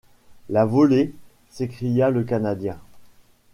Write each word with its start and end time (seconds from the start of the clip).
La 0.49 0.65
volée! 0.65 1.13
s’écria 1.51 2.09
le 2.09 2.23
Canadien. 2.23 2.79